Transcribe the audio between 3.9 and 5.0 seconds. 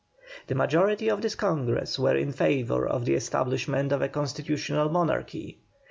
of a constitutional